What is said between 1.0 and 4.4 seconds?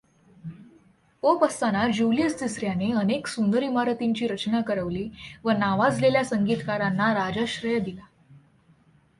pope असताना Julius तिसऱ्याने अनेक सुंदर ईमारतींची